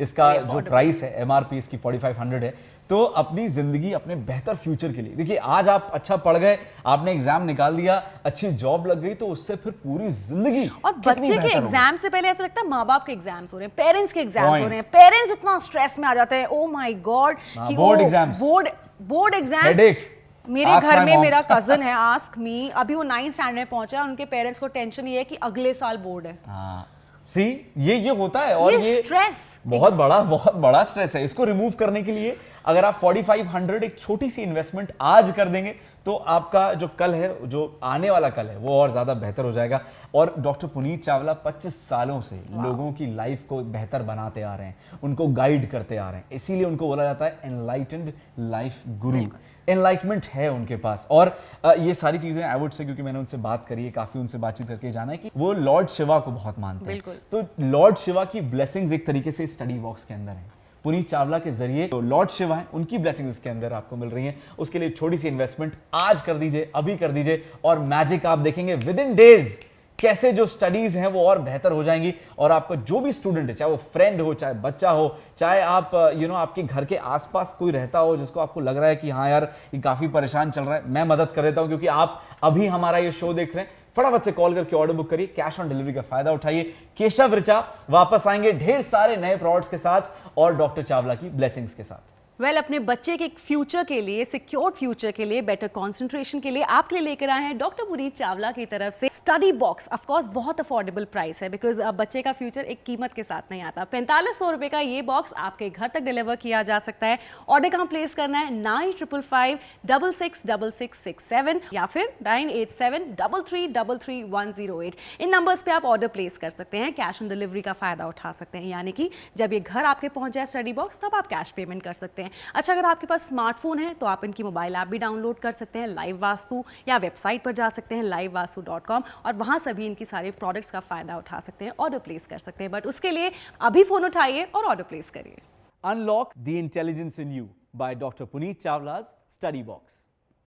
इसका 0.00 0.32
जो. 0.34 0.60
प्राइस 0.62 1.02
है 1.02 1.12
एमआरपी 1.22 1.58
इसकी 1.58 1.76
फोर्टी 1.76 1.98
है। 2.44 2.54
तो 2.90 3.02
अपनी 3.18 3.48
ज़िंदगी 3.48 3.92
अपने 3.92 4.16
बेहतर 4.16 4.54
फ्यूचर 4.54 4.92
के 4.92 5.02
लिए। 5.02 5.14
देखिए 5.16 5.36
आज 5.36 5.68
आप 5.68 5.90
अच्छा 5.94 6.16
पढ़ 6.24 6.36
गए 6.38 6.58
आपने 6.86 7.12
एग्ज़ाम 7.12 7.42
निकाल 7.46 7.76
दिया 7.76 7.96
अच्छी 8.24 8.50
जॉब 8.62 8.86
लग 8.86 9.00
गई 9.02 9.14
तो 9.14 9.26
उससे 9.26 9.56
फिर 9.56 9.72
पूरी 9.84 10.08
ज़िंदगी 10.08 10.66
और 10.84 10.92
बच्चे 11.06 11.38
के 11.38 11.56
एग्ज़ाम 11.58 11.96
से 11.96 12.08
पहले 12.08 12.28
ऐसा 12.28 12.44
लगता 12.44 12.60
है 12.60 12.68
माँ 12.68 12.84
बाप 12.86 13.04
के 13.06 13.12
एग्ज़ाम्स 13.12 13.52
हो 13.54 13.58
रहे 13.58 13.68
हैं 13.68 13.74
पेरेंट्स 13.76 14.12
के 14.12 14.20
एग्ज़ाम्स 14.20 14.60
हो 14.60 14.66
रहे 14.66 14.76
हैं 14.76 14.88
पेरेंट्स 14.90 15.32
इतना 15.32 15.58
स्ट्रेस 15.60 15.98
में 15.98 16.08
आ 16.08 16.14
जाते 16.14 16.36
हैं 16.36 16.46
ओ 16.46 16.66
माई 16.68 16.94
गॉड 17.04 17.36
कि 17.58 17.76
बोर्ड 17.76 18.68
बोर्ड 19.02 19.34
एग्ज़ाम्स 19.34 19.74
Headache. 19.74 20.02
मेरे 20.46 20.80
घर 20.80 21.04
में 21.04 21.16
मेरा 21.16 21.40
कज़न 21.50 21.82
है 21.82 21.92
आस्क 21.94 22.38
मी 22.38 22.68
अभी 22.76 22.94
वो 22.94 23.02
नाइन्थ 23.04 23.34
स्टैंडर्ड 23.34 23.56
में 23.56 23.66
पहुँचा 23.66 23.98
है 23.98 24.04
उनके 24.04 24.24
पेरेंट्स 24.26 24.60
को 24.60 24.66
टेंशन 24.68 25.06
ये 25.08 25.18
है 25.18 25.24
कि 25.24 25.36
अगले 25.42 25.72
साल 25.74 25.96
बोर्ड 25.98 26.26
है। 26.26 26.38
हाँ 26.46 26.86
सी 27.34 27.44
ये 27.78 27.96
ये 27.96 28.10
होता 28.10 28.40
है 28.40 28.56
और 28.56 28.72
ये 28.72 28.94
स्ट्रेस 28.96 29.36
stress. 29.36 29.68
बहुत 29.70 29.92
बड़ा 29.92 30.18
बहुत 30.22 30.54
बड़ा 30.56 30.82
स्ट्रेस 30.84 31.16
है 31.16 31.24
इसको 31.24 31.44
रिमूव 31.44 31.70
करने 31.70 32.02
के 32.02 32.12
लिए 32.12 32.36
अगर 32.64 32.84
आप 32.84 33.00
4500 33.00 33.82
एक 33.82 33.98
छोटी 33.98 34.30
सी 34.30 34.42
इन्वेस्टमेंट 34.42 34.92
आज 35.00 35.32
कर 35.36 35.48
देंगे 35.48 35.74
तो 36.06 36.14
आपका 36.14 36.72
जो 36.74 36.88
कल 36.98 37.14
है 37.14 37.48
जो 37.48 37.60
आने 37.82 38.10
वाला 38.10 38.28
कल 38.30 38.46
है 38.46 38.56
वो 38.58 38.72
और 38.72 38.90
ज़्यादा 38.90 39.14
बेहतर 39.14 39.44
हो 39.44 39.52
जाएगा। 39.52 39.80
और 40.14 40.34
डॉक्टर 40.38 40.68
पुनीत 40.68 41.04
चावला 41.04 41.34
25 41.44 41.76
सालों 41.78 42.20
से 42.20 42.36
लोगों 42.54 42.92
की 42.92 43.06
लाइफ 43.14 43.46
को 43.48 43.60
बेहतर 43.72 44.02
बनाते 44.02 44.42
आ 44.42 44.54
रहे 44.54 44.66
हैं 44.66 44.98
उनको 45.02 45.26
गाइड 45.28 45.70
करते 45.70 45.96
आ 45.96 46.10
रहे 46.10 46.20
हैं। 46.20 46.26
इसीलिए 46.32 46.64
उनको 46.64 46.88
बोला 46.88 47.04
जाता 47.04 47.24
है 47.24 47.38
एनलाइटेंड 47.44 48.12
लाइफ 48.40 48.82
गुरु 49.00 49.24
एनलाइटमेंट 49.68 50.26
है 50.26 50.50
उनके 50.52 50.76
पास। 50.78 51.06
और 51.10 51.36
ये 51.78 51.94
सारी 51.94 52.18
चीज़ें 52.18 52.42
आई 52.44 52.58
वुड 52.60 52.72
से 52.72 52.84
क्योंकि 52.84 53.02
मैंने 53.02 53.18
उनसे 53.18 53.36
बात 53.38 53.64
करी 53.66 53.84
है 53.84 53.90
काफ़ी 53.90 54.20
उनसे 54.20 54.38
बातचीत 54.38 54.68
करके 54.68 54.90
जाना 54.90 55.12
है 55.12 55.18
कि 55.18 55.30
वो 55.36 55.52
लॉर्ड 55.52 55.88
शिवा 55.90 56.18
को 56.18 56.30
बहुत 56.30 56.58
मानते 56.58 56.92
हैं। 56.92 57.18
तो 57.32 57.44
लॉर्ड 57.62 57.96
शिवा 57.98 58.24
की 58.26 58.40
ब्लेसिंग्स 58.52 58.92
एक 58.92 59.06
तरीके 59.06 59.32
से 59.32 59.46
स्टडी 59.46 59.78
बॉक्स 59.78 60.04
के 60.04 60.14
अंदर 60.14 60.32
है। 60.32 60.52
पुनीत 60.84 61.08
चावला 61.10 61.38
के 61.38 61.50
ज़रिए 61.52 61.86
जो 61.88 62.00
लॉर्ड 62.00 62.30
शिवा 62.30 62.56
है, 62.56 62.66
उनकी 62.74 62.98
ब्लेसिंग 62.98 63.28
इसके 63.28 63.50
अंदर 63.50 63.72
आपको 63.72 63.96
मिल 63.96 64.08
रही 64.08 64.26
है। 64.26 64.36
उसके 64.58 64.78
लिए 64.78 64.90
छोटी 64.90 65.18
सी 65.18 65.28
इन्वेस्टमेंट 65.28 65.72
आज 65.94 66.22
कर 66.22 66.34
दीजिए, 66.34 66.70
अभी 66.74 66.96
कर 66.96 67.12
दीजिए 67.12 67.42
और 67.64 67.78
मैजिक 67.80 68.26
आप 68.26 68.38
देखेंगे 68.38 68.74
विद 68.76 68.98
इन 68.98 69.14
डेज़ 69.14 69.56
कैसे 69.98 70.32
जो 70.32 70.46
स्टडीज़ 70.46 70.96
हैं 70.98 71.06
वो 71.06 71.24
और 71.26 71.38
बेहतर 71.38 71.72
हो 71.72 71.82
जाएँगी 71.84 72.14
और 72.38 72.52
आपका 72.52 72.74
जो 72.74 73.00
भी 73.00 73.12
स्टूडेंट 73.12 73.48
है 73.48 73.54
चाहे 73.54 73.70
वो 73.70 73.76
फ्रेंड 73.92 74.20
हो 74.20 74.34
चाहे 74.34 74.54
बच्चा 74.54 74.90
हो 74.90 75.16
चाहे 75.38 75.60
आप 75.60 75.90
यू 75.94 76.00
you 76.10 76.20
नो 76.20 76.26
know, 76.26 76.36
आपके 76.36 76.62
घर 76.62 76.84
के 76.84 76.96
आसपास 76.96 77.54
कोई 77.58 77.72
रहता 77.72 77.98
हो 77.98 78.16
जिसको 78.16 78.40
आपको 78.40 78.60
लग 78.60 78.76
रहा 78.76 78.88
है 78.88 78.96
कि 78.96 79.10
हाँ 79.10 79.28
यार 79.30 79.52
ये 79.74 79.80
काफ़ी 79.80 80.08
परेशान 80.08 80.50
चल 80.50 80.62
रहा 80.62 80.74
है 80.74 80.88
मैं 80.88 81.04
मदद 81.04 81.32
कर 81.36 81.42
देता 81.42 81.60
हूँ 81.60 81.68
क्योंकि 81.68 81.86
आप 81.86 82.22
अभी 82.42 82.66
हमारा 82.66 82.98
ये 82.98 83.12
शो 83.12 83.32
देख 83.34 83.54
रहे 83.56 83.64
हैं। 83.64 83.72
फटाफट 83.96 84.24
से 84.24 84.32
कॉल 84.32 84.54
करके 84.54 84.76
ऑर्डर 84.76 84.94
बुक 84.94 85.10
करिए 85.10 85.26
कैश 85.26 85.60
ऑन 85.60 85.68
डिलीवरी 85.68 85.92
का 85.92 86.02
फ़ायदा 86.02 86.32
उठाइए। 86.32 86.62
केशव 86.96 87.34
ऋचा 87.34 87.64
वापस 87.90 88.26
आएँगे 88.26 88.52
ढेर 88.52 88.82
सारे 88.82 89.16
नए 89.16 89.36
प्रोडक्ट्स 89.36 89.68
के 89.68 89.78
साथ 89.78 90.38
और 90.38 90.56
डॉक्टर 90.56 90.82
चावला 90.82 91.14
की 91.14 91.28
ब्लेसिंग्स 91.30 91.74
के 91.74 91.82
साथ। 91.82 92.13
वेल 92.40 92.50
well, 92.50 92.64
अपने 92.64 92.78
बच्चे 92.78 93.16
के 93.16 93.26
फ्यूचर 93.38 93.84
के 93.84 94.00
लिए 94.00 94.24
सिक्योर 94.24 94.70
फ्यूचर 94.70 95.10
के 95.10 95.24
लिए 95.24 95.42
बेटर 95.42 95.68
कंसंट्रेशन 95.68 96.40
के 96.40 96.50
लिए 96.50 96.62
आपके 96.62 96.94
लिए 96.96 97.04
लेकर 97.04 97.30
आए 97.30 97.42
हैं 97.42 97.56
डॉक्टर 97.58 97.84
पुनीत 97.88 98.14
चावला 98.16 98.50
की 98.52 98.64
तरफ़ 98.66 98.94
से 98.94 99.08
स्टडी 99.08 99.50
बॉक्स 99.52 99.88
ऑफ़ 99.92 100.06
कोर्स 100.06 100.26
बहुत 100.28 100.60
अफोर्डेबल 100.60 101.04
प्राइस 101.12 101.42
है 101.42 101.48
बिकॉज़ 101.48 101.80
बच्चे 101.92 102.22
का 102.22 102.32
फ्यूचर 102.32 102.64
एक 102.64 102.82
कीमत 102.86 103.12
के 103.12 103.22
साथ 103.22 103.50
नहीं 103.50 103.62
आता। 103.62 103.84
पैंतालीस 103.84 104.38
सौ 104.38 104.50
रुपए 104.50 104.68
का 104.68 104.80
ये 104.80 105.02
बॉक्स 105.02 105.32
आपके 105.34 105.68
घर 105.70 105.88
तक 105.88 106.00
डिलीवर 106.00 106.36
किया 106.36 106.62
जा 106.62 106.78
सकता 106.78 107.06
है। 107.06 107.18
ऑर्डर 107.48 107.68
कहाँ 107.68 107.86
प्लेस 107.86 108.14
करना 108.14 108.38
है? 108.38 108.52
Nine 108.52 108.92
triple 108.92 109.20
five 109.20 109.58
double 109.86 110.12
six 110.12 110.42
double 110.46 110.70
six 110.72 111.04
six 111.04 111.24
seven 111.24 111.60
या 111.74 111.86
फिर 111.86 112.12
nine 112.24 112.50
eight 112.50 112.72
seven 112.72 113.04
double 113.20 113.42
three 113.48 113.66
double 113.68 113.98
three 113.98 114.22
one 114.24 114.52
zero 114.52 114.80
eight 114.82 114.96
इन 115.20 115.34
नंबर्स 115.34 115.62
पे 115.62 115.70
आप 115.70 115.84
ऑर्डर 115.84 116.08
प्लेस 116.08 116.38
कर 116.38 116.50
सकते 116.50 116.78
हैं 116.78 116.92
कैश 116.94 117.22
ऑन 117.22 117.28
डिलीवरी 117.28 117.62
का 117.62 117.72
फ़ायदा 117.74 118.08
उठा 118.08 118.32
सकते 118.32 118.58
हैं। 118.58 118.66
यानी 118.66 118.92
कि 118.92 119.10
जब 119.36 119.52
ये 119.52 119.60
घर 119.60 119.84
आपके 119.84 120.08
पहुँच 120.10 120.32
जाए 120.32 120.46
स्टडी 120.46 120.72
बॉक्स 120.72 121.00
तब 121.02 121.14
आप 121.14 121.26
कैश 121.26 121.50
पेमेंट 121.56 121.82
कर 121.82 121.92
सकते 121.92 122.22
हैं। 122.22 122.23
अच्छा 122.54 122.72
अगर 122.72 122.84
आपके 122.84 123.06
पास 123.06 123.28
स्मार्टफ़ोन 123.28 123.78
है 123.78 123.92
तो 123.94 124.06
आप 124.06 124.24
इनकी 124.24 124.42
मोबाइल 124.42 124.76
ऐप 124.76 124.88
भी 124.88 124.98
डाउनलोड 124.98 125.38
कर 125.38 125.52
सकते 125.52 125.78
हैं, 125.78 125.86
लाइव 125.88 126.18
वास्तु 126.18 126.62
या 126.88 126.96
वेबसाइट 126.98 127.42
पर 127.44 127.52
जा 127.52 127.68
सकते 127.70 127.94
हैं 127.94 128.02
लाइव 128.04 128.32
वास्तु 128.34 128.60
डॉट 128.62 128.86
कॉम, 128.86 129.02
और 129.26 129.34
वहाँ 129.34 129.58
से 129.58 129.72
भी 129.74 129.86
इनकी 129.86 130.04
सारे 130.04 130.30
प्रोडक्ट्स 130.32 130.70
का 130.70 130.80
फ़ायदा 130.82 131.16
उठा 131.18 131.40
सकते 131.40 131.64
हैं 131.64 131.72
ऑर्डर 131.78 131.98
प्लेस 132.00 132.26
कर 132.26 132.38
सकते 132.38 132.64
हैं। 132.64 132.70
बट 132.72 132.86
उसके 132.86 133.10
लिए 133.10 133.32
अभी 133.60 133.84
फ़ोन 133.84 134.04
उठाइए 134.04 134.44
और 134.44 134.64
ऑर्डर 134.64 134.82
प्लेस 134.84 135.10
करिए। 135.10 135.42
Unlock 135.84 136.32
the 136.38 136.48
intelligence 136.48 137.18
in 137.18 137.32
you 137.32 137.48
by 137.76 137.94
doctor 137.96 138.24
Puneet 138.26 138.62
Chawla's 138.62 139.04
study 139.34 139.62
Box. 139.64 140.03